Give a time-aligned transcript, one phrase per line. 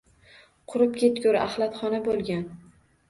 [0.71, 2.47] Qurib ketgur axlatxona bo‘lgan.